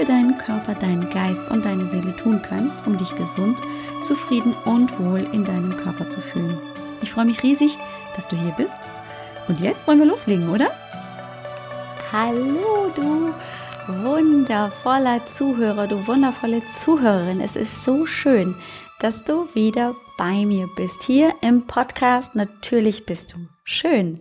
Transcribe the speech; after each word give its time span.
für 0.00 0.06
deinen 0.06 0.38
Körper, 0.38 0.74
deinen 0.74 1.10
Geist 1.10 1.50
und 1.50 1.66
deine 1.66 1.84
Seele 1.84 2.16
tun 2.16 2.40
kannst, 2.40 2.86
um 2.86 2.96
dich 2.96 3.14
gesund, 3.16 3.58
zufrieden 4.02 4.54
und 4.64 4.98
wohl 4.98 5.28
in 5.32 5.44
deinem 5.44 5.76
Körper 5.76 6.08
zu 6.08 6.22
fühlen. 6.22 6.56
Ich 7.02 7.10
freue 7.10 7.26
mich 7.26 7.42
riesig, 7.42 7.76
dass 8.16 8.26
du 8.26 8.34
hier 8.34 8.52
bist. 8.52 8.78
Und 9.46 9.60
jetzt 9.60 9.86
wollen 9.86 9.98
wir 9.98 10.06
loslegen, 10.06 10.48
oder? 10.48 10.70
Hallo, 12.10 12.90
du 12.94 13.34
wundervoller 14.02 15.26
Zuhörer, 15.26 15.86
du 15.86 16.06
wundervolle 16.06 16.62
Zuhörerin. 16.72 17.42
Es 17.42 17.54
ist 17.54 17.84
so 17.84 18.06
schön, 18.06 18.54
dass 19.00 19.22
du 19.24 19.54
wieder 19.54 19.94
bei 20.16 20.46
mir 20.46 20.66
bist. 20.76 21.02
Hier 21.02 21.34
im 21.42 21.66
Podcast. 21.66 22.34
Natürlich 22.34 23.04
bist 23.04 23.34
du 23.34 23.48
schön. 23.64 24.20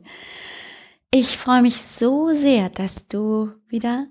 Ich 1.09 1.37
freue 1.37 1.61
mich 1.61 1.77
so 1.77 2.33
sehr, 2.33 2.67
dass 2.67 3.07
du 3.07 3.53
wieder 3.69 4.07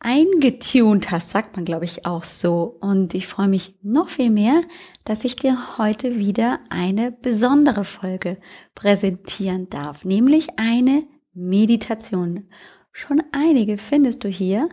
eingetunt 0.00 1.10
hast, 1.10 1.30
sagt 1.30 1.56
man, 1.56 1.64
glaube 1.64 1.84
ich, 1.84 2.06
auch 2.06 2.24
so. 2.24 2.78
Und 2.80 3.14
ich 3.14 3.26
freue 3.26 3.48
mich 3.48 3.78
noch 3.82 4.08
viel 4.08 4.30
mehr, 4.30 4.62
dass 5.04 5.24
ich 5.24 5.36
dir 5.36 5.78
heute 5.78 6.18
wieder 6.18 6.60
eine 6.70 7.12
besondere 7.12 7.84
Folge 7.84 8.38
präsentieren 8.74 9.68
darf, 9.68 10.04
nämlich 10.04 10.58
eine 10.58 11.04
Meditation. 11.32 12.48
Schon 12.92 13.22
einige 13.32 13.78
findest 13.78 14.24
du 14.24 14.28
hier 14.28 14.68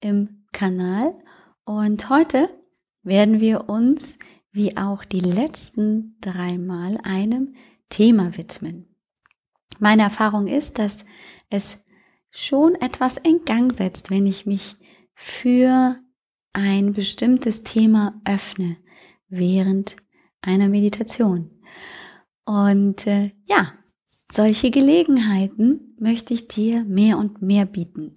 im 0.00 0.46
Kanal. 0.52 1.14
Und 1.64 2.08
heute 2.08 2.48
werden 3.02 3.40
wir 3.40 3.68
uns, 3.68 4.18
wie 4.52 4.76
auch 4.76 5.04
die 5.04 5.20
letzten 5.20 6.16
dreimal, 6.20 6.98
einem 7.02 7.54
Thema 7.88 8.36
widmen. 8.36 8.86
Meine 9.78 10.02
Erfahrung 10.02 10.46
ist, 10.46 10.78
dass 10.78 11.04
es 11.50 11.78
schon 12.32 12.74
etwas 12.76 13.18
in 13.18 13.44
Gang 13.44 13.72
setzt, 13.72 14.10
wenn 14.10 14.26
ich 14.26 14.46
mich 14.46 14.76
für 15.14 15.96
ein 16.52 16.92
bestimmtes 16.92 17.62
Thema 17.62 18.20
öffne 18.24 18.78
während 19.28 19.96
einer 20.40 20.68
Meditation. 20.68 21.50
Und 22.44 23.06
äh, 23.06 23.30
ja, 23.44 23.74
solche 24.30 24.70
Gelegenheiten 24.70 25.94
möchte 25.98 26.34
ich 26.34 26.48
dir 26.48 26.84
mehr 26.84 27.18
und 27.18 27.42
mehr 27.42 27.66
bieten. 27.66 28.16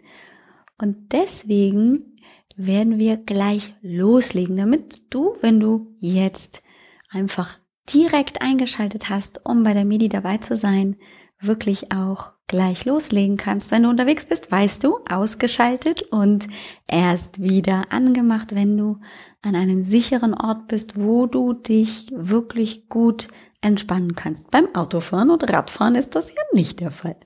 Und 0.77 1.11
deswegen 1.11 2.17
werden 2.55 2.97
wir 2.97 3.17
gleich 3.17 3.75
loslegen, 3.81 4.57
damit 4.57 5.13
du, 5.13 5.33
wenn 5.41 5.59
du 5.59 5.95
jetzt 5.99 6.63
einfach 7.09 7.59
direkt 7.93 8.41
eingeschaltet 8.41 9.09
hast, 9.09 9.45
um 9.45 9.63
bei 9.63 9.73
der 9.73 9.85
Medi 9.85 10.09
dabei 10.09 10.37
zu 10.37 10.55
sein, 10.55 10.95
wirklich 11.39 11.91
auch 11.91 12.34
gleich 12.47 12.85
loslegen 12.85 13.37
kannst. 13.37 13.71
Wenn 13.71 13.83
du 13.83 13.89
unterwegs 13.89 14.25
bist, 14.25 14.51
weißt 14.51 14.83
du, 14.83 14.99
ausgeschaltet 15.09 16.03
und 16.03 16.47
erst 16.87 17.41
wieder 17.41 17.91
angemacht, 17.91 18.53
wenn 18.53 18.77
du 18.77 18.99
an 19.41 19.55
einem 19.55 19.83
sicheren 19.83 20.33
Ort 20.33 20.67
bist, 20.67 20.99
wo 21.01 21.25
du 21.25 21.53
dich 21.53 22.07
wirklich 22.11 22.87
gut 22.89 23.27
entspannen 23.61 24.15
kannst. 24.15 24.51
Beim 24.51 24.73
Autofahren 24.75 25.31
und 25.31 25.49
Radfahren 25.51 25.95
ist 25.95 26.15
das 26.15 26.29
ja 26.29 26.41
nicht 26.53 26.79
der 26.79 26.91
Fall. 26.91 27.17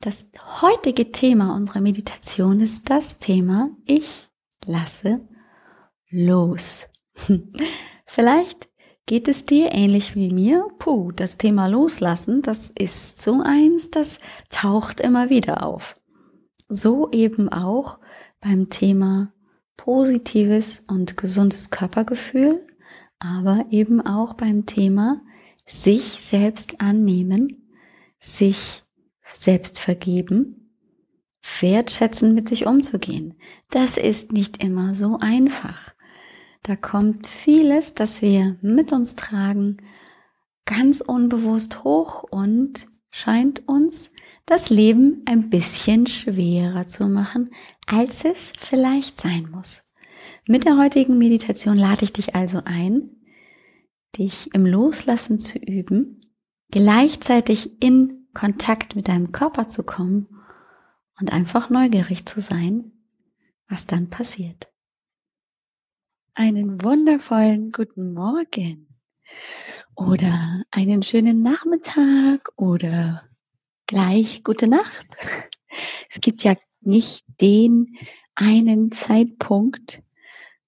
Das 0.00 0.26
heutige 0.62 1.10
Thema 1.10 1.54
unserer 1.54 1.80
Meditation 1.80 2.60
ist 2.60 2.88
das 2.88 3.18
Thema 3.18 3.70
Ich 3.84 4.28
lasse 4.64 5.26
los. 6.08 6.88
Vielleicht 8.06 8.68
Geht 9.08 9.26
es 9.26 9.46
dir 9.46 9.72
ähnlich 9.72 10.16
wie 10.16 10.28
mir? 10.28 10.68
Puh, 10.78 11.12
das 11.12 11.38
Thema 11.38 11.66
Loslassen, 11.66 12.42
das 12.42 12.68
ist 12.78 13.22
so 13.22 13.40
eins, 13.42 13.90
das 13.90 14.20
taucht 14.50 15.00
immer 15.00 15.30
wieder 15.30 15.62
auf. 15.62 15.98
So 16.68 17.10
eben 17.10 17.48
auch 17.48 18.00
beim 18.42 18.68
Thema 18.68 19.32
positives 19.78 20.84
und 20.88 21.16
gesundes 21.16 21.70
Körpergefühl, 21.70 22.66
aber 23.18 23.64
eben 23.70 24.02
auch 24.02 24.34
beim 24.34 24.66
Thema 24.66 25.22
sich 25.66 26.04
selbst 26.04 26.82
annehmen, 26.82 27.66
sich 28.20 28.82
selbst 29.32 29.78
vergeben, 29.78 30.74
wertschätzen 31.60 32.34
mit 32.34 32.46
sich 32.46 32.66
umzugehen. 32.66 33.40
Das 33.70 33.96
ist 33.96 34.32
nicht 34.32 34.62
immer 34.62 34.92
so 34.92 35.16
einfach. 35.18 35.94
Da 36.62 36.76
kommt 36.76 37.26
vieles, 37.26 37.94
das 37.94 38.22
wir 38.22 38.56
mit 38.60 38.92
uns 38.92 39.16
tragen, 39.16 39.78
ganz 40.66 41.00
unbewusst 41.00 41.84
hoch 41.84 42.24
und 42.24 42.86
scheint 43.10 43.66
uns 43.68 44.12
das 44.44 44.70
Leben 44.70 45.22
ein 45.26 45.50
bisschen 45.50 46.06
schwerer 46.06 46.86
zu 46.86 47.06
machen, 47.06 47.50
als 47.86 48.24
es 48.24 48.52
vielleicht 48.58 49.20
sein 49.20 49.50
muss. 49.50 49.84
Mit 50.46 50.64
der 50.64 50.76
heutigen 50.78 51.18
Meditation 51.18 51.76
lade 51.76 52.04
ich 52.04 52.12
dich 52.12 52.34
also 52.34 52.62
ein, 52.64 53.10
dich 54.18 54.54
im 54.54 54.66
Loslassen 54.66 55.40
zu 55.40 55.58
üben, 55.58 56.20
gleichzeitig 56.70 57.82
in 57.82 58.28
Kontakt 58.34 58.96
mit 58.96 59.08
deinem 59.08 59.32
Körper 59.32 59.68
zu 59.68 59.84
kommen 59.84 60.28
und 61.20 61.32
einfach 61.32 61.70
neugierig 61.70 62.26
zu 62.26 62.40
sein, 62.40 62.92
was 63.68 63.86
dann 63.86 64.10
passiert 64.10 64.68
einen 66.38 66.84
wundervollen 66.84 67.72
guten 67.72 68.14
Morgen 68.14 68.86
oder 69.96 70.62
einen 70.70 71.02
schönen 71.02 71.42
Nachmittag 71.42 72.52
oder 72.54 73.24
gleich 73.88 74.44
gute 74.44 74.68
Nacht. 74.68 75.04
Es 76.08 76.20
gibt 76.20 76.44
ja 76.44 76.54
nicht 76.80 77.24
den 77.40 77.98
einen 78.36 78.92
Zeitpunkt, 78.92 80.04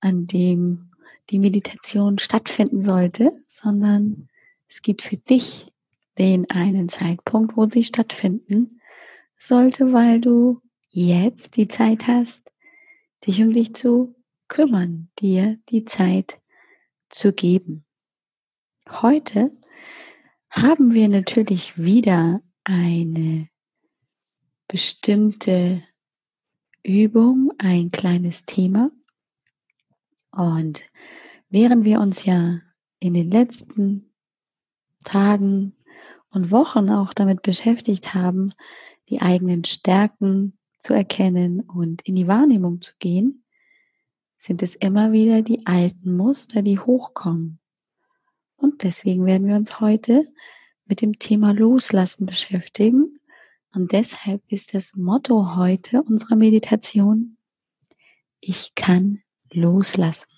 an 0.00 0.26
dem 0.26 0.90
die 1.30 1.38
Meditation 1.38 2.18
stattfinden 2.18 2.80
sollte, 2.80 3.30
sondern 3.46 4.28
es 4.68 4.82
gibt 4.82 5.02
für 5.02 5.18
dich 5.18 5.72
den 6.18 6.50
einen 6.50 6.88
Zeitpunkt, 6.88 7.56
wo 7.56 7.68
sie 7.70 7.84
stattfinden 7.84 8.80
sollte, 9.38 9.92
weil 9.92 10.20
du 10.20 10.60
jetzt 10.88 11.56
die 11.56 11.68
Zeit 11.68 12.08
hast, 12.08 12.52
dich 13.24 13.40
um 13.40 13.52
dich 13.52 13.72
zu 13.72 14.16
kümmern, 14.50 15.08
dir 15.18 15.58
die 15.70 15.86
Zeit 15.86 16.38
zu 17.08 17.32
geben. 17.32 17.86
Heute 18.86 19.56
haben 20.50 20.92
wir 20.92 21.08
natürlich 21.08 21.78
wieder 21.78 22.42
eine 22.64 23.48
bestimmte 24.68 25.82
Übung, 26.82 27.52
ein 27.58 27.90
kleines 27.90 28.44
Thema. 28.44 28.90
Und 30.32 30.82
während 31.48 31.84
wir 31.84 32.00
uns 32.00 32.24
ja 32.24 32.60
in 32.98 33.14
den 33.14 33.30
letzten 33.30 34.12
Tagen 35.04 35.74
und 36.30 36.50
Wochen 36.50 36.90
auch 36.90 37.14
damit 37.14 37.42
beschäftigt 37.42 38.14
haben, 38.14 38.52
die 39.08 39.20
eigenen 39.20 39.64
Stärken 39.64 40.58
zu 40.78 40.92
erkennen 40.92 41.60
und 41.60 42.02
in 42.02 42.16
die 42.16 42.26
Wahrnehmung 42.26 42.80
zu 42.80 42.94
gehen, 42.98 43.39
sind 44.40 44.62
es 44.62 44.74
immer 44.74 45.12
wieder 45.12 45.42
die 45.42 45.66
alten 45.66 46.16
Muster, 46.16 46.62
die 46.62 46.78
hochkommen. 46.78 47.58
Und 48.56 48.82
deswegen 48.82 49.26
werden 49.26 49.46
wir 49.46 49.54
uns 49.54 49.80
heute 49.80 50.26
mit 50.86 51.02
dem 51.02 51.18
Thema 51.18 51.52
Loslassen 51.52 52.24
beschäftigen. 52.24 53.20
Und 53.74 53.92
deshalb 53.92 54.42
ist 54.48 54.72
das 54.72 54.96
Motto 54.96 55.56
heute 55.56 56.02
unserer 56.02 56.36
Meditation, 56.36 57.36
ich 58.40 58.74
kann 58.74 59.22
loslassen. 59.52 60.32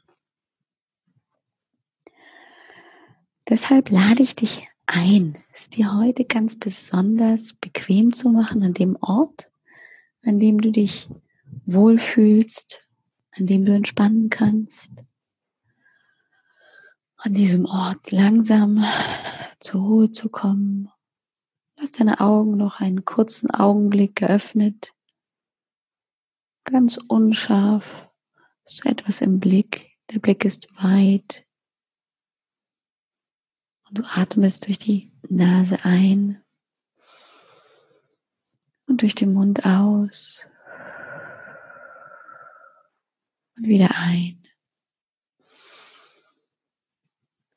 Deshalb 3.48 3.88
lade 3.90 4.24
ich 4.24 4.34
dich 4.34 4.66
ein, 4.86 5.38
es 5.54 5.70
dir 5.70 5.96
heute 5.96 6.24
ganz 6.24 6.58
besonders 6.58 7.52
bequem 7.54 8.12
zu 8.12 8.30
machen 8.30 8.64
an 8.64 8.74
dem 8.74 8.96
Ort, 9.00 9.52
an 10.22 10.40
dem 10.40 10.60
du 10.60 10.72
dich 10.72 11.08
wohlfühlst, 11.66 12.82
an 13.32 13.46
dem 13.46 13.64
du 13.64 13.74
entspannen 13.74 14.30
kannst. 14.30 14.90
An 17.16 17.34
diesem 17.34 17.66
Ort 17.66 18.10
langsam 18.10 18.84
zur 19.60 19.82
Ruhe 19.82 20.12
zu 20.12 20.28
kommen. 20.28 20.90
Lass 21.76 21.92
deine 21.92 22.20
Augen 22.20 22.56
noch 22.56 22.80
einen 22.80 23.04
kurzen 23.04 23.50
Augenblick 23.50 24.16
geöffnet. 24.16 24.92
Ganz 26.64 26.98
unscharf 27.08 28.08
du 28.64 28.88
etwas 28.88 29.20
im 29.20 29.40
Blick, 29.40 29.98
Der 30.10 30.18
Blick 30.18 30.44
ist 30.44 30.68
weit 30.82 31.46
und 33.88 33.98
du 33.98 34.02
atmest 34.04 34.66
durch 34.66 34.78
die 34.78 35.12
Nase 35.28 35.84
ein 35.84 36.42
und 38.86 39.02
durch 39.02 39.14
den 39.14 39.32
Mund 39.32 39.64
aus 39.64 40.46
und 43.56 43.66
wieder 43.66 43.90
ein 43.96 44.42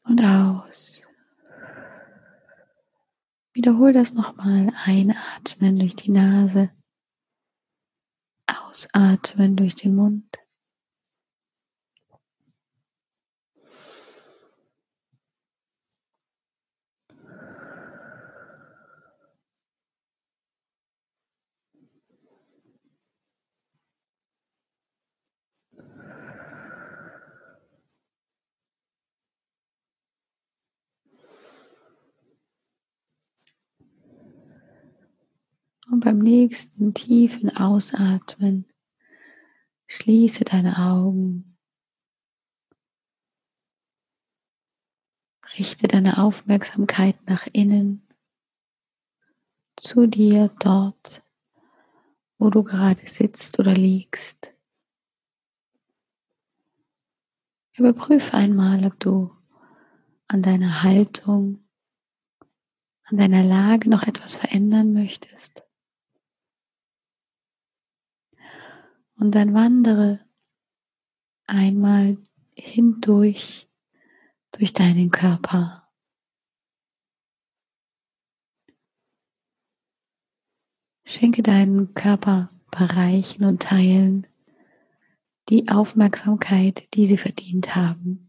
und 0.05 0.23
aus. 0.23 1.07
Wiederhol 3.53 3.93
das 3.93 4.13
nochmal. 4.13 4.71
Einatmen 4.83 5.79
durch 5.79 5.95
die 5.95 6.11
Nase, 6.11 6.71
ausatmen 8.47 9.55
durch 9.55 9.75
den 9.75 9.95
Mund. 9.95 10.37
Und 35.95 36.01
beim 36.01 36.19
nächsten 36.19 36.93
tiefen 36.93 37.55
Ausatmen 37.55 38.65
schließe 39.87 40.43
deine 40.43 40.77
Augen. 40.77 41.57
Richte 45.57 45.87
deine 45.87 46.21
Aufmerksamkeit 46.21 47.15
nach 47.29 47.47
innen, 47.53 48.05
zu 49.77 50.05
dir 50.05 50.49
dort, 50.59 51.23
wo 52.39 52.49
du 52.49 52.61
gerade 52.65 53.07
sitzt 53.07 53.57
oder 53.57 53.73
liegst. 53.73 54.53
Überprüfe 57.77 58.33
einmal, 58.33 58.85
ob 58.85 58.99
du 58.99 59.31
an 60.27 60.41
deiner 60.41 60.83
Haltung, 60.83 61.63
an 63.05 63.15
deiner 63.15 63.43
Lage 63.43 63.89
noch 63.89 64.03
etwas 64.03 64.35
verändern 64.35 64.91
möchtest. 64.91 65.65
Und 69.17 69.33
dann 69.33 69.53
wandere 69.53 70.19
einmal 71.45 72.17
hindurch 72.53 73.69
durch 74.51 74.73
deinen 74.73 75.11
Körper. 75.11 75.89
Schenke 81.05 81.43
deinen 81.43 81.93
Körperbereichen 81.93 83.45
und 83.45 83.61
Teilen 83.61 84.27
die 85.49 85.69
Aufmerksamkeit, 85.69 86.93
die 86.95 87.05
sie 87.05 87.17
verdient 87.17 87.75
haben. 87.75 88.24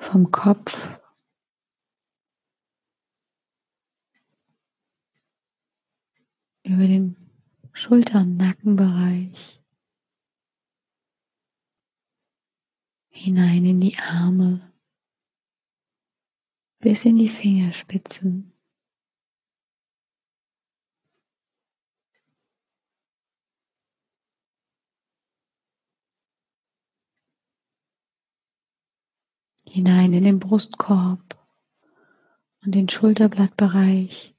Vom 0.00 0.30
Kopf. 0.32 0.98
Über 6.64 6.86
den 6.86 7.16
Schulter- 7.72 8.20
und 8.20 8.36
Nackenbereich 8.36 9.62
hinein 13.10 13.64
in 13.64 13.80
die 13.80 13.98
Arme. 13.98 14.72
Bis 16.80 17.04
in 17.04 17.16
die 17.16 17.28
Fingerspitzen. 17.28 18.52
Hinein 29.70 30.12
in 30.12 30.24
den 30.24 30.40
Brustkorb 30.40 31.38
und 32.64 32.74
den 32.74 32.88
Schulterblattbereich. 32.88 34.34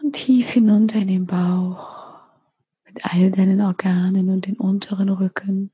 Und 0.00 0.12
tief 0.12 0.50
hinunter 0.50 0.98
in 0.98 1.08
den 1.08 1.26
Bauch 1.26 2.18
mit 2.84 3.04
all 3.04 3.30
deinen 3.30 3.60
Organen 3.60 4.28
und 4.28 4.46
den 4.46 4.56
unteren 4.56 5.08
Rücken. 5.08 5.72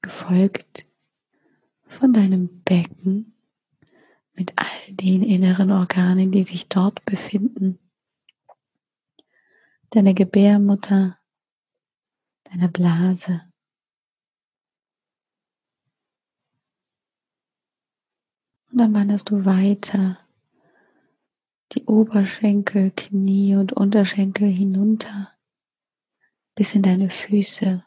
Gefolgt 0.00 0.90
von 1.86 2.14
deinem 2.14 2.62
Becken 2.62 3.35
mit 4.36 4.52
all 4.56 4.92
den 4.94 5.22
inneren 5.22 5.70
Organen, 5.70 6.30
die 6.30 6.42
sich 6.42 6.68
dort 6.68 7.04
befinden. 7.04 7.78
Deine 9.90 10.14
Gebärmutter, 10.14 11.18
deine 12.44 12.68
Blase. 12.68 13.42
Und 18.70 18.78
dann 18.78 18.94
wanderst 18.94 19.30
du 19.30 19.44
weiter 19.44 20.18
die 21.72 21.84
Oberschenkel, 21.84 22.92
Knie 22.94 23.56
und 23.56 23.72
Unterschenkel 23.72 24.48
hinunter 24.48 25.32
bis 26.54 26.74
in 26.74 26.82
deine 26.82 27.10
Füße. 27.10 27.84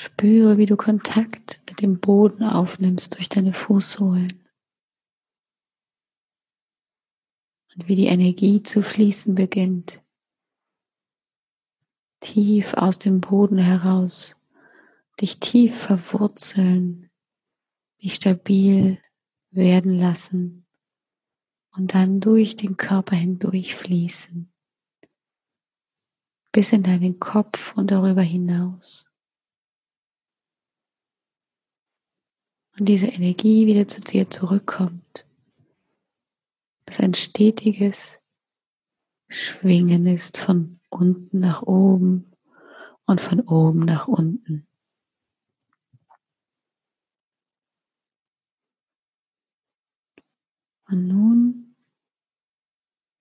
Spüre, 0.00 0.58
wie 0.58 0.66
du 0.66 0.76
Kontakt 0.76 1.60
mit 1.68 1.82
dem 1.82 1.98
Boden 1.98 2.44
aufnimmst 2.44 3.16
durch 3.16 3.28
deine 3.28 3.52
Fußsohlen. 3.52 4.48
Und 7.74 7.88
wie 7.88 7.96
die 7.96 8.06
Energie 8.06 8.62
zu 8.62 8.84
fließen 8.84 9.34
beginnt. 9.34 10.00
Tief 12.20 12.74
aus 12.74 13.00
dem 13.00 13.20
Boden 13.20 13.58
heraus. 13.58 14.36
Dich 15.20 15.40
tief 15.40 15.76
verwurzeln. 15.76 17.10
Dich 18.00 18.14
stabil 18.14 19.02
werden 19.50 19.98
lassen. 19.98 20.64
Und 21.72 21.94
dann 21.94 22.20
durch 22.20 22.54
den 22.54 22.76
Körper 22.76 23.16
hindurch 23.16 23.74
fließen. 23.74 24.48
Bis 26.52 26.70
in 26.70 26.84
deinen 26.84 27.18
Kopf 27.18 27.76
und 27.76 27.90
darüber 27.90 28.22
hinaus. 28.22 29.07
Und 32.78 32.86
diese 32.86 33.08
Energie 33.08 33.66
wieder 33.66 33.88
zu 33.88 34.00
dir 34.00 34.30
zurückkommt. 34.30 35.26
Das 36.86 37.00
ein 37.00 37.14
stetiges 37.14 38.20
Schwingen 39.28 40.06
ist 40.06 40.38
von 40.38 40.80
unten 40.88 41.40
nach 41.40 41.62
oben 41.62 42.32
und 43.04 43.20
von 43.20 43.40
oben 43.40 43.80
nach 43.80 44.08
unten. 44.08 44.66
Und 50.88 51.06
nun 51.06 51.74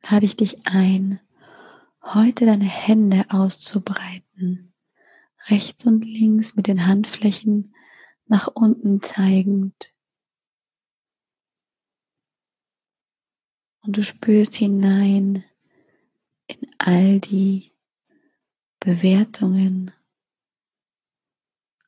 lade 0.09 0.25
ich 0.25 0.37
dich 0.37 0.65
ein, 0.65 1.19
heute 2.01 2.45
deine 2.45 2.63
Hände 2.63 3.25
auszubreiten, 3.29 4.71
rechts 5.49 5.85
und 5.85 6.05
links 6.05 6.55
mit 6.55 6.67
den 6.67 6.85
Handflächen 6.85 7.73
nach 8.27 8.47
unten 8.47 9.01
zeigend. 9.01 9.93
Und 13.81 13.97
du 13.97 14.03
spürst 14.03 14.55
hinein 14.55 15.45
in 16.47 16.59
all 16.77 17.19
die 17.19 17.71
Bewertungen, 18.79 19.91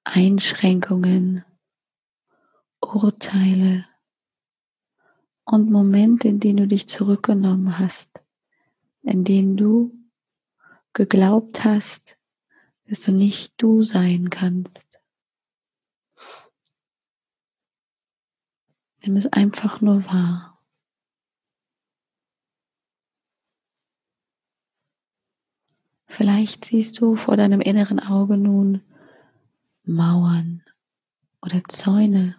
Einschränkungen, 0.04 1.44
Urteile 2.82 3.86
und 5.44 5.70
Momente, 5.70 6.28
in 6.28 6.40
denen 6.40 6.58
du 6.58 6.68
dich 6.68 6.88
zurückgenommen 6.88 7.80
hast, 7.80 8.22
in 9.02 9.24
denen 9.24 9.58
du 9.58 9.94
geglaubt 10.94 11.64
hast, 11.64 12.18
dass 12.86 13.02
du 13.02 13.12
nicht 13.12 13.54
du 13.58 13.82
sein 13.82 14.30
kannst. 14.30 14.99
Nimm 19.02 19.16
es 19.16 19.28
einfach 19.28 19.82
nur 19.82 20.06
wahr. 20.06 20.62
Vielleicht 26.08 26.66
siehst 26.66 27.00
du 27.00 27.16
vor 27.16 27.38
deinem 27.38 27.62
inneren 27.62 28.00
Auge 28.00 28.36
nun 28.36 28.82
Mauern 29.84 30.64
oder 31.42 31.64
Zäune. 31.64 32.36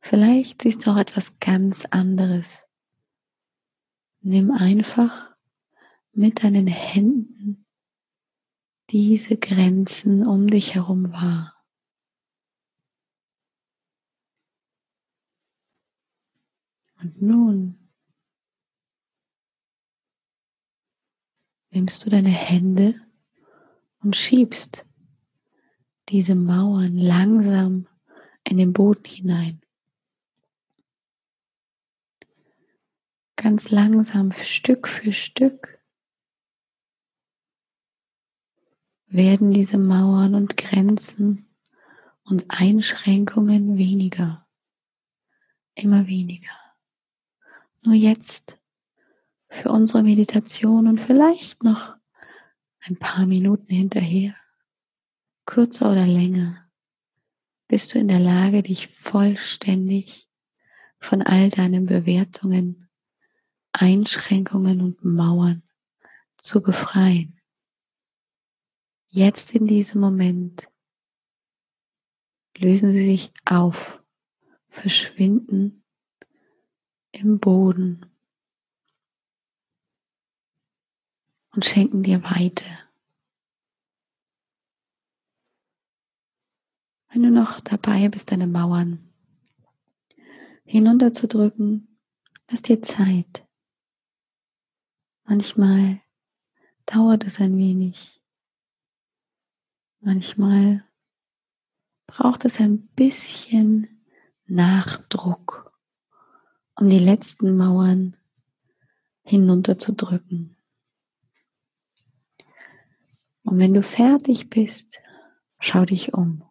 Vielleicht 0.00 0.62
siehst 0.62 0.84
du 0.84 0.90
auch 0.90 0.96
etwas 0.96 1.38
ganz 1.38 1.86
anderes. 1.86 2.66
Nimm 4.20 4.50
einfach 4.50 5.34
mit 6.12 6.42
deinen 6.42 6.66
Händen 6.66 7.66
diese 8.90 9.36
Grenzen 9.36 10.26
um 10.26 10.48
dich 10.48 10.74
herum 10.74 11.12
wahr. 11.12 11.59
Und 17.02 17.22
nun 17.22 17.88
nimmst 21.70 22.04
du 22.04 22.10
deine 22.10 22.28
Hände 22.28 23.00
und 24.02 24.16
schiebst 24.16 24.86
diese 26.08 26.34
Mauern 26.34 26.96
langsam 26.96 27.86
in 28.44 28.58
den 28.58 28.72
Boden 28.72 29.04
hinein. 29.04 29.62
Ganz 33.36 33.70
langsam, 33.70 34.32
Stück 34.32 34.86
für 34.86 35.12
Stück, 35.12 35.80
werden 39.06 39.50
diese 39.50 39.78
Mauern 39.78 40.34
und 40.34 40.56
Grenzen 40.56 41.48
und 42.24 42.46
Einschränkungen 42.48 43.78
weniger, 43.78 44.46
immer 45.74 46.06
weniger. 46.06 46.69
Nur 47.82 47.94
jetzt 47.94 48.58
für 49.48 49.70
unsere 49.70 50.02
Meditation 50.02 50.86
und 50.86 51.00
vielleicht 51.00 51.64
noch 51.64 51.96
ein 52.80 52.96
paar 52.96 53.26
Minuten 53.26 53.72
hinterher, 53.72 54.34
kürzer 55.46 55.90
oder 55.90 56.06
länger, 56.06 56.70
bist 57.68 57.94
du 57.94 57.98
in 57.98 58.08
der 58.08 58.20
Lage, 58.20 58.62
dich 58.62 58.88
vollständig 58.88 60.28
von 60.98 61.22
all 61.22 61.50
deinen 61.50 61.86
Bewertungen, 61.86 62.88
Einschränkungen 63.72 64.80
und 64.82 65.04
Mauern 65.04 65.62
zu 66.36 66.60
befreien. 66.60 67.40
Jetzt 69.08 69.54
in 69.54 69.66
diesem 69.66 70.00
Moment 70.00 70.68
lösen 72.56 72.92
sie 72.92 73.04
sich 73.04 73.32
auf, 73.44 74.02
verschwinden 74.68 75.79
im 77.12 77.38
Boden 77.38 78.06
und 81.52 81.64
schenken 81.64 82.02
dir 82.02 82.22
Weite. 82.22 82.64
Wenn 87.08 87.22
du 87.22 87.30
noch 87.30 87.60
dabei 87.60 88.08
bist, 88.08 88.30
deine 88.30 88.46
Mauern 88.46 89.12
hinunterzudrücken, 90.64 91.98
lass 92.50 92.62
dir 92.62 92.80
Zeit. 92.82 93.46
Manchmal 95.24 96.00
dauert 96.86 97.24
es 97.24 97.40
ein 97.40 97.56
wenig. 97.56 98.20
Manchmal 100.00 100.84
braucht 102.06 102.44
es 102.44 102.60
ein 102.60 102.86
bisschen 102.88 104.04
Nachdruck 104.46 105.69
um 106.80 106.88
die 106.88 106.98
letzten 106.98 107.56
Mauern 107.56 108.16
hinunterzudrücken. 109.22 110.56
Und 113.42 113.58
wenn 113.58 113.74
du 113.74 113.82
fertig 113.82 114.48
bist, 114.48 115.02
schau 115.58 115.84
dich 115.84 116.14
um. 116.14 116.42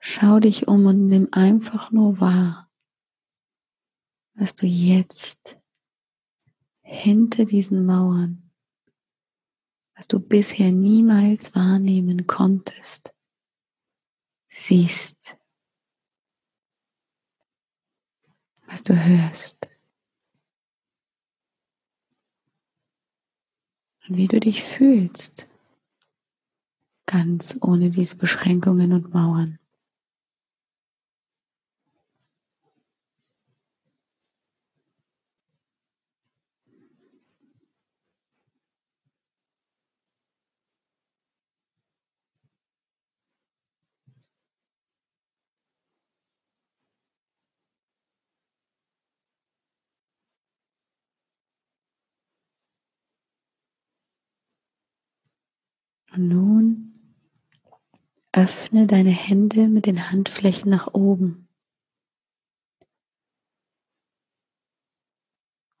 Schau 0.00 0.40
dich 0.40 0.66
um 0.66 0.84
und 0.86 1.06
nimm 1.06 1.28
einfach 1.30 1.92
nur 1.92 2.20
wahr, 2.20 2.70
was 4.34 4.54
du 4.54 4.66
jetzt 4.66 5.56
hinter 6.82 7.44
diesen 7.44 7.86
Mauern, 7.86 8.50
was 9.94 10.08
du 10.08 10.18
bisher 10.18 10.72
niemals 10.72 11.54
wahrnehmen 11.54 12.26
konntest, 12.26 13.14
siehst. 14.48 15.36
Was 18.66 18.82
du 18.82 18.94
hörst. 18.94 19.68
Und 24.08 24.16
wie 24.16 24.28
du 24.28 24.38
dich 24.38 24.62
fühlst, 24.62 25.48
ganz 27.06 27.58
ohne 27.62 27.90
diese 27.90 28.16
Beschränkungen 28.16 28.92
und 28.92 29.12
Mauern. 29.12 29.58
Und 56.16 56.28
nun 56.28 56.86
öffne 58.32 58.86
deine 58.86 59.10
Hände 59.10 59.68
mit 59.68 59.84
den 59.84 60.10
Handflächen 60.10 60.70
nach 60.70 60.94
oben. 60.94 61.48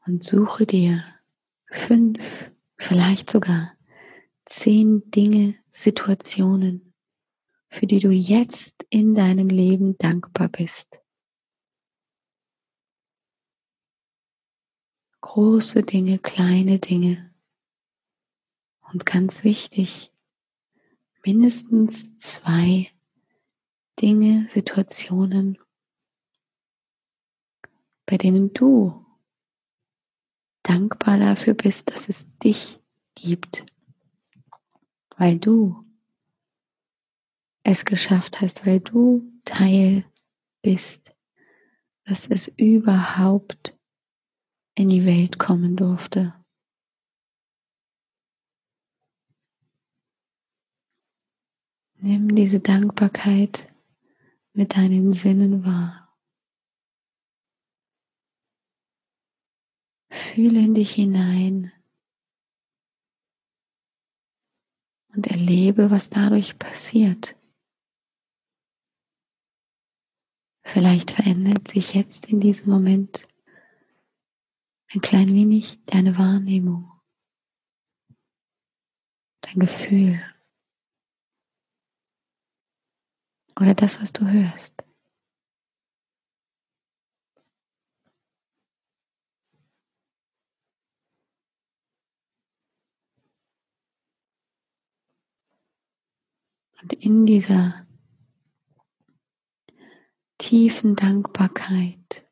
Und 0.04 0.22
suche 0.22 0.66
dir 0.66 1.04
fünf, 1.70 2.52
vielleicht 2.76 3.30
sogar 3.30 3.78
zehn 4.44 5.10
Dinge, 5.10 5.56
Situationen, 5.70 6.92
für 7.70 7.86
die 7.86 7.98
du 7.98 8.10
jetzt 8.10 8.84
in 8.90 9.14
deinem 9.14 9.48
Leben 9.48 9.96
dankbar 9.96 10.48
bist. 10.48 11.00
Große 15.22 15.82
Dinge, 15.82 16.18
kleine 16.18 16.78
Dinge. 16.78 17.34
Und 18.92 19.06
ganz 19.06 19.42
wichtig, 19.42 20.12
mindestens 21.26 22.16
zwei 22.18 22.92
Dinge, 24.00 24.46
Situationen, 24.48 25.58
bei 28.06 28.16
denen 28.16 28.52
du 28.52 29.04
dankbar 30.62 31.18
dafür 31.18 31.54
bist, 31.54 31.90
dass 31.90 32.08
es 32.08 32.28
dich 32.38 32.80
gibt, 33.16 33.66
weil 35.16 35.38
du 35.38 35.84
es 37.64 37.84
geschafft 37.84 38.40
hast, 38.40 38.64
weil 38.64 38.78
du 38.78 39.32
Teil 39.44 40.04
bist, 40.62 41.12
dass 42.04 42.28
es 42.28 42.46
überhaupt 42.46 43.76
in 44.76 44.88
die 44.88 45.04
Welt 45.04 45.40
kommen 45.40 45.74
durfte. 45.74 46.34
Nimm 52.06 52.36
diese 52.36 52.60
Dankbarkeit 52.60 53.68
mit 54.52 54.76
deinen 54.76 55.12
Sinnen 55.12 55.64
wahr. 55.64 56.16
Fühle 60.08 60.60
in 60.60 60.74
dich 60.74 60.92
hinein 60.92 61.72
und 65.16 65.26
erlebe, 65.26 65.90
was 65.90 66.08
dadurch 66.08 66.60
passiert. 66.60 67.34
Vielleicht 70.62 71.10
verändert 71.10 71.66
sich 71.66 71.92
jetzt 71.94 72.26
in 72.26 72.38
diesem 72.38 72.70
Moment 72.70 73.26
ein 74.94 75.00
klein 75.00 75.34
wenig 75.34 75.82
deine 75.86 76.16
Wahrnehmung, 76.16 76.88
dein 79.40 79.58
Gefühl. 79.58 80.22
Oder 83.60 83.74
das, 83.74 84.00
was 84.00 84.12
du 84.12 84.26
hörst. 84.26 84.84
Und 96.82 96.92
in 96.92 97.26
dieser 97.26 97.86
tiefen 100.38 100.94
Dankbarkeit, 100.94 102.30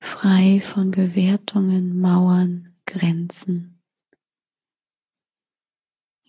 frei 0.00 0.60
von 0.62 0.92
Bewertungen, 0.92 2.00
Mauern, 2.00 2.74
Grenzen, 2.86 3.82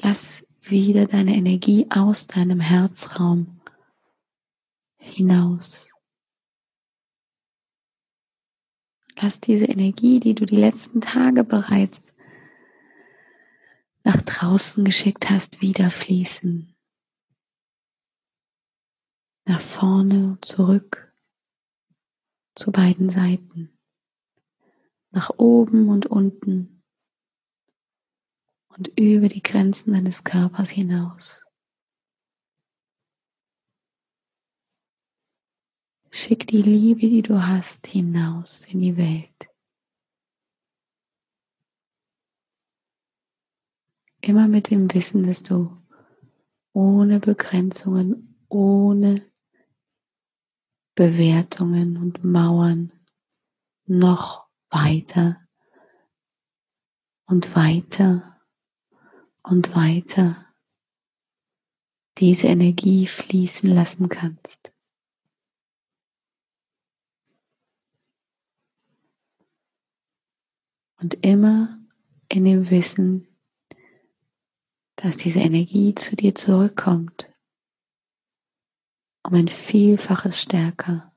lass 0.01 0.45
wieder 0.69 1.05
deine 1.05 1.35
Energie 1.35 1.87
aus 1.89 2.27
deinem 2.27 2.59
Herzraum 2.59 3.61
hinaus. 4.97 5.93
Lass 9.19 9.39
diese 9.39 9.65
Energie, 9.65 10.19
die 10.19 10.35
du 10.35 10.45
die 10.45 10.57
letzten 10.57 11.01
Tage 11.01 11.43
bereits 11.43 12.03
nach 14.03 14.21
draußen 14.21 14.85
geschickt 14.85 15.29
hast, 15.29 15.61
wieder 15.61 15.89
fließen. 15.89 16.73
Nach 19.45 19.59
vorne 19.59 20.27
und 20.27 20.45
zurück 20.45 21.13
zu 22.55 22.71
beiden 22.71 23.09
Seiten. 23.09 23.77
Nach 25.11 25.31
oben 25.37 25.89
und 25.89 26.05
unten. 26.05 26.76
Und 28.77 28.89
über 28.99 29.27
die 29.27 29.41
Grenzen 29.41 29.93
deines 29.93 30.23
Körpers 30.23 30.69
hinaus. 30.69 31.43
Schick 36.11 36.47
die 36.47 36.61
Liebe, 36.61 37.01
die 37.01 37.23
du 37.23 37.45
hast, 37.47 37.87
hinaus 37.87 38.65
in 38.65 38.81
die 38.81 38.95
Welt. 38.97 39.49
Immer 44.21 44.47
mit 44.47 44.69
dem 44.69 44.93
Wissen, 44.93 45.23
dass 45.23 45.41
du 45.41 45.75
ohne 46.73 47.19
Begrenzungen, 47.19 48.35
ohne 48.47 49.25
Bewertungen 50.93 51.97
und 51.97 52.23
Mauern 52.23 52.91
noch 53.85 54.47
weiter 54.69 55.47
und 57.25 57.55
weiter 57.55 58.36
und 59.49 59.75
weiter 59.75 60.45
diese 62.17 62.47
Energie 62.47 63.07
fließen 63.07 63.69
lassen 63.69 64.09
kannst. 64.09 64.73
Und 70.99 71.13
immer 71.23 71.79
in 72.27 72.43
dem 72.43 72.69
Wissen, 72.71 73.27
dass 74.95 75.15
diese 75.17 75.39
Energie 75.39 75.93
zu 75.93 76.15
dir 76.15 76.33
zurückkommt, 76.33 77.31
um 79.23 79.35
ein 79.35 79.47
Vielfaches 79.47 80.41
stärker. 80.41 81.13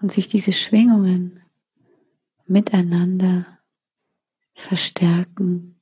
Und 0.00 0.12
sich 0.12 0.28
diese 0.28 0.52
Schwingungen 0.52 1.42
miteinander 2.46 3.53
verstärken, 4.54 5.80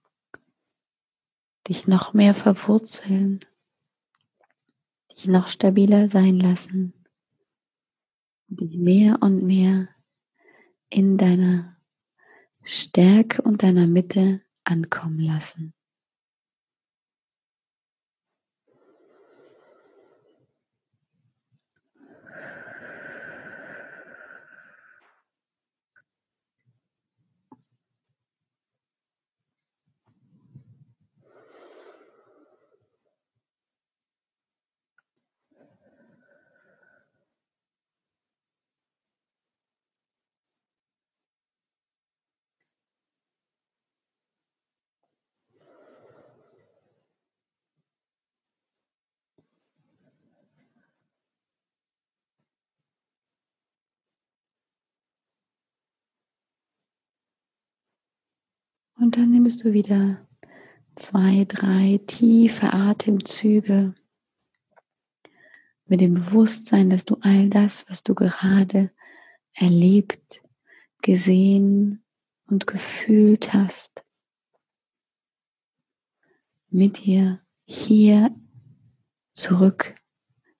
dich 1.68 1.86
noch 1.86 2.12
mehr 2.14 2.34
verwurzeln, 2.34 3.44
dich 5.12 5.26
noch 5.26 5.48
stabiler 5.48 6.08
sein 6.08 6.38
lassen, 6.38 6.92
dich 8.48 8.76
mehr 8.76 9.18
und 9.20 9.42
mehr 9.42 9.88
in 10.90 11.16
deiner 11.16 11.76
Stärke 12.64 13.42
und 13.42 13.62
deiner 13.62 13.86
Mitte 13.86 14.42
ankommen 14.64 15.18
lassen. 15.18 15.74
Und 59.02 59.16
dann 59.16 59.32
nimmst 59.32 59.64
du 59.64 59.72
wieder 59.72 60.24
zwei, 60.94 61.44
drei 61.48 61.98
tiefe 62.06 62.72
Atemzüge 62.72 63.96
mit 65.86 66.00
dem 66.00 66.14
Bewusstsein, 66.14 66.88
dass 66.88 67.04
du 67.04 67.16
all 67.20 67.50
das, 67.50 67.90
was 67.90 68.04
du 68.04 68.14
gerade 68.14 68.92
erlebt, 69.54 70.44
gesehen 71.02 72.04
und 72.46 72.68
gefühlt 72.68 73.52
hast, 73.52 74.04
mit 76.70 77.04
dir 77.04 77.44
hier 77.64 78.32
zurück 79.32 79.96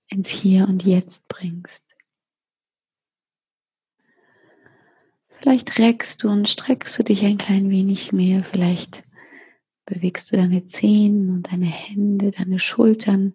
ins 0.09 0.31
Hier 0.31 0.66
und 0.66 0.85
Jetzt 0.85 1.28
bringst. 1.28 1.91
Vielleicht 5.42 5.81
reckst 5.81 6.22
du 6.22 6.28
und 6.28 6.48
streckst 6.48 6.96
du 6.96 7.02
dich 7.02 7.24
ein 7.24 7.37
klein 7.37 7.68
wenig 7.68 8.12
mehr. 8.12 8.44
Vielleicht 8.44 9.02
bewegst 9.85 10.31
du 10.31 10.37
deine 10.37 10.66
Zehen 10.66 11.31
und 11.31 11.50
deine 11.50 11.66
Hände, 11.66 12.31
deine 12.31 12.61
Schultern 12.61 13.35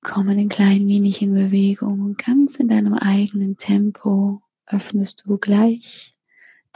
kommen 0.00 0.38
ein 0.38 0.48
klein 0.48 0.86
wenig 0.86 1.22
in 1.22 1.34
Bewegung 1.34 2.02
und 2.02 2.18
ganz 2.18 2.54
in 2.54 2.68
deinem 2.68 2.94
eigenen 2.94 3.56
Tempo 3.56 4.42
öffnest 4.66 5.24
du 5.26 5.38
gleich 5.38 6.14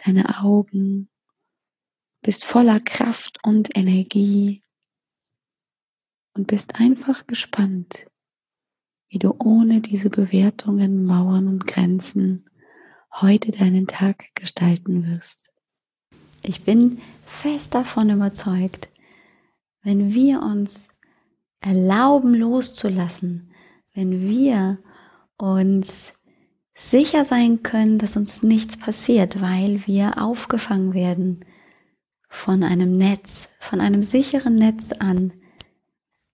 deine 0.05 0.41
Augen, 0.43 1.09
bist 2.21 2.47
voller 2.47 2.81
Kraft 2.81 3.39
und 3.45 3.77
Energie 3.77 4.65
und 6.35 6.49
bist 6.49 6.81
einfach 6.81 7.29
gespannt, 7.29 8.11
wie 9.09 9.21
du 9.21 9.37
ohne 9.39 9.81
diese 9.81 10.11
Bewertungen, 10.11 11.05
Mauern 11.05 11.47
und 11.47 11.67
Grenzen 11.69 12.48
heute 13.21 13.51
deinen 13.51 13.87
Tag 13.87 14.35
gestalten 14.35 15.07
wirst. 15.07 15.51
Ich 16.43 16.65
bin 16.65 17.01
fest 17.27 17.75
davon 17.75 18.11
überzeugt, 18.11 18.89
wenn 19.83 20.15
wir 20.15 20.43
uns 20.43 20.89
erlauben 21.61 22.35
loszulassen, 22.35 23.53
wenn 23.95 24.29
wir 24.29 24.79
uns 25.37 26.13
sicher 26.75 27.25
sein 27.25 27.63
können, 27.63 27.99
dass 27.99 28.17
uns 28.17 28.43
nichts 28.43 28.77
passiert, 28.77 29.41
weil 29.41 29.85
wir 29.87 30.23
aufgefangen 30.23 30.95
werden 30.95 31.45
von 32.29 32.63
einem 32.63 32.97
Netz, 32.97 33.49
von 33.59 33.81
einem 33.81 34.03
sicheren 34.03 34.55
Netz 34.55 34.93
an 34.93 35.33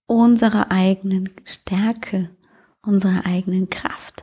unserer 0.07 0.71
eigenen 0.71 1.31
Stärke, 1.45 2.31
unserer 2.83 3.25
eigenen 3.25 3.71
Kraft, 3.71 4.14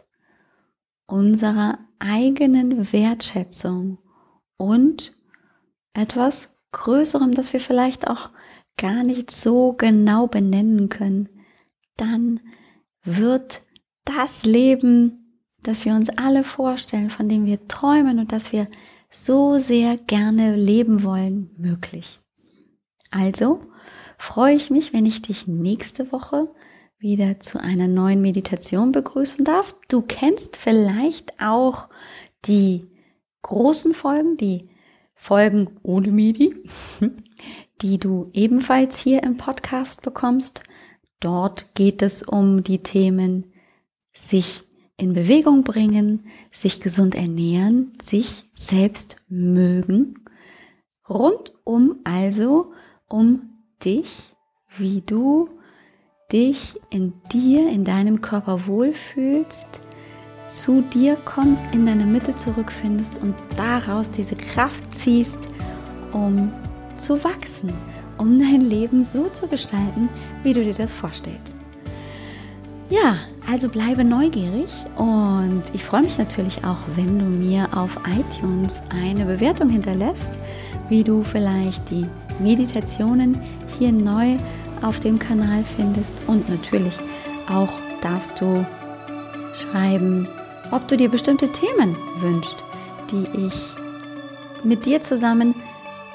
unserer 1.12 1.80
eigenen 2.00 2.92
Wertschätzung 2.94 4.00
und 4.58 5.14
etwas 5.94 6.56
Größerem, 6.72 7.34
das 7.34 7.52
wir 7.54 7.60
vielleicht 7.60 8.08
auch 8.08 8.30
gar 8.78 9.04
nicht 9.04 9.30
so 9.30 9.74
genau 9.74 10.28
benennen 10.28 10.90
können, 10.90 11.30
dann 11.98 12.40
wird 13.04 13.62
das 14.06 14.44
Leben, 14.44 15.44
das 15.62 15.86
wir 15.86 15.94
uns 15.94 16.10
alle 16.10 16.44
vorstellen, 16.44 17.10
von 17.10 17.28
dem 17.28 17.46
wir 17.46 17.68
träumen 17.68 18.20
und 18.20 18.32
das 18.32 18.52
wir 18.52 18.68
so 19.12 19.60
sehr 19.60 19.98
gerne 19.98 20.56
leben 20.56 21.04
wollen, 21.04 21.52
möglich. 21.58 22.20
Also 23.12 23.60
freue 24.18 24.56
ich 24.56 24.70
mich, 24.70 24.94
wenn 24.94 25.06
ich 25.06 25.22
dich 25.22 25.46
nächste 25.46 26.12
Woche 26.14 26.50
wieder 27.02 27.40
zu 27.40 27.60
einer 27.60 27.88
neuen 27.88 28.22
Meditation 28.22 28.92
begrüßen 28.92 29.44
darf. 29.44 29.76
Du 29.88 30.04
kennst 30.04 30.56
vielleicht 30.56 31.42
auch 31.42 31.90
die 32.46 32.86
großen 33.42 33.94
Folgen, 33.94 34.38
die 34.38 34.70
Folgen 35.16 35.80
ohne 35.82 36.12
Medi, 36.12 36.54
die 37.82 37.98
du 37.98 38.30
ebenfalls 38.34 39.00
hier 39.00 39.24
im 39.24 39.38
Podcast 39.38 40.04
bekommst. 40.04 40.64
Dort 41.20 41.74
geht 41.74 42.04
es 42.04 42.22
um 42.22 42.64
die 42.64 42.84
Themen 42.84 43.52
sich 44.14 44.62
in 44.98 45.14
Bewegung 45.14 45.64
bringen, 45.64 46.28
sich 46.52 46.82
gesund 46.82 47.16
ernähren, 47.16 47.94
sich 48.02 48.44
selbst 48.54 49.18
mögen. 49.28 50.24
Rundum 51.10 52.00
also 52.04 52.74
um 53.08 53.50
dich, 53.84 54.36
wie 54.78 55.02
du 55.02 55.50
dich 56.32 56.80
in 56.90 57.14
dir, 57.32 57.70
in 57.70 57.84
deinem 57.84 58.22
Körper 58.22 58.68
wohlfühlst, 58.68 59.68
zu 60.48 60.82
dir 60.82 61.18
kommst, 61.24 61.64
in 61.72 61.86
deine 61.86 62.06
Mitte 62.06 62.36
zurückfindest 62.36 63.20
und 63.20 63.36
daraus 63.58 64.12
diese 64.12 64.36
Kraft 64.36 64.84
ziehst, 64.94 65.48
um 66.12 66.52
zu 66.94 67.24
wachsen, 67.24 67.74
um 68.18 68.38
dein 68.40 68.62
Leben 68.62 69.04
so 69.04 69.30
zu 69.30 69.48
gestalten, 69.48 70.10
wie 70.44 70.54
du 70.54 70.64
dir 70.64 70.74
das 70.74 70.94
vorstellst. 70.94 71.58
Ja, 72.90 73.16
also 73.50 73.70
bleibe 73.70 74.04
neugierig 74.04 74.70
und 74.98 75.64
ich 75.74 75.84
freue 75.84 76.02
mich 76.02 76.18
natürlich 76.18 76.64
auch, 76.66 76.80
wenn 76.96 77.18
du 77.18 77.26
mir 77.26 77.70
auf 77.74 77.98
iTunes 78.06 78.82
eine 78.90 79.26
Bewertung 79.26 79.70
hinterlässt, 79.70 80.32
wie 80.90 81.04
du 81.04 81.24
vielleicht 81.24 81.90
die 81.90 82.06
Meditationen 82.40 83.40
hier 83.80 83.94
neu 83.94 84.36
auf 84.82 85.00
dem 85.00 85.20
Kanal 85.20 85.64
findest 85.64 86.14
und 86.28 86.50
natürlich 86.50 86.98
auch 87.50 87.72
darfst 88.02 88.40
du 88.42 88.66
schreiben, 89.56 90.28
ob 90.72 90.88
du 90.88 90.98
dir 90.98 91.10
bestimmte 91.10 91.52
Themen 91.52 91.96
wünschst, 92.18 92.58
die 93.12 93.28
ich 93.46 93.76
mit 94.64 94.86
dir 94.86 95.02
zusammen 95.02 95.56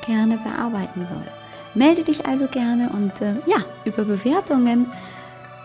gerne 0.06 0.38
bearbeiten 0.38 1.06
soll. 1.06 1.26
Melde 1.74 2.04
dich 2.04 2.26
also 2.26 2.46
gerne 2.46 2.90
und 2.90 3.20
äh, 3.20 3.34
ja, 3.46 3.58
über 3.84 4.04
Bewertungen, 4.04 4.90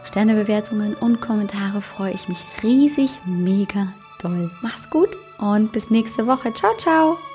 Sternebewertungen 0.03 0.93
und 0.95 1.21
Kommentare 1.21 1.81
freue 1.81 2.11
ich 2.11 2.27
mich 2.27 2.39
riesig, 2.63 3.19
mega 3.25 3.87
doll. 4.21 4.51
Mach's 4.61 4.89
gut 4.89 5.17
und 5.37 5.71
bis 5.71 5.89
nächste 5.89 6.27
Woche. 6.27 6.53
Ciao, 6.53 6.75
ciao. 6.77 7.30